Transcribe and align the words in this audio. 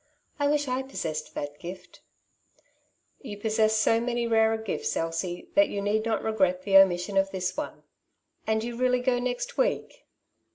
I 0.39 0.47
wish 0.47 0.67
I 0.67 0.81
possessed 0.81 1.35
that 1.35 1.59
gift/' 1.59 1.99
'^Tou 3.23 3.39
possess 3.39 3.75
so 3.77 4.01
many 4.01 4.25
rarer 4.25 4.57
gifts, 4.57 4.97
Elsie, 4.97 5.49
that 5.53 5.69
you 5.69 5.79
need 5.79 6.05
not 6.07 6.23
regret 6.23 6.63
the 6.63 6.77
omission 6.77 7.17
of 7.17 7.29
this 7.29 7.55
one. 7.55 7.83
And 8.47 8.63
you 8.63 8.75
really 8.75 9.01
go 9.01 9.19
next 9.19 9.59
week 9.59 10.07